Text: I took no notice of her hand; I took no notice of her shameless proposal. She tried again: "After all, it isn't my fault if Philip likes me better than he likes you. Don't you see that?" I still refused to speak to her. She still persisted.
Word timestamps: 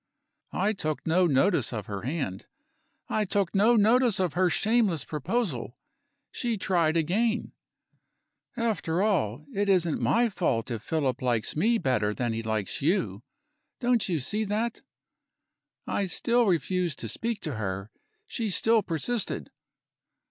I 0.55 0.73
took 0.73 1.05
no 1.05 1.27
notice 1.27 1.71
of 1.71 1.85
her 1.85 2.01
hand; 2.01 2.47
I 3.07 3.23
took 3.23 3.53
no 3.53 3.75
notice 3.75 4.19
of 4.19 4.33
her 4.33 4.49
shameless 4.49 5.05
proposal. 5.05 5.77
She 6.31 6.57
tried 6.57 6.97
again: 6.97 7.51
"After 8.57 9.03
all, 9.03 9.45
it 9.53 9.69
isn't 9.69 10.01
my 10.01 10.27
fault 10.29 10.71
if 10.71 10.81
Philip 10.81 11.21
likes 11.21 11.55
me 11.55 11.77
better 11.77 12.15
than 12.15 12.33
he 12.33 12.41
likes 12.41 12.81
you. 12.81 13.21
Don't 13.79 14.09
you 14.09 14.19
see 14.19 14.43
that?" 14.45 14.81
I 15.85 16.05
still 16.07 16.47
refused 16.47 16.97
to 16.97 17.07
speak 17.07 17.39
to 17.41 17.57
her. 17.57 17.91
She 18.25 18.49
still 18.49 18.81
persisted. 18.81 19.51